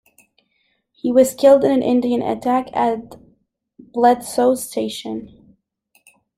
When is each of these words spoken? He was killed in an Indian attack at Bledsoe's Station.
He 0.93 1.11
was 1.11 1.35
killed 1.35 1.63
in 1.63 1.69
an 1.69 1.83
Indian 1.83 2.23
attack 2.23 2.69
at 2.73 3.17
Bledsoe's 3.77 4.67
Station. 4.67 5.55